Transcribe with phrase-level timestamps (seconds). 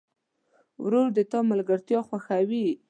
[0.83, 2.65] ورور د تا ملګرتیا خوښوي.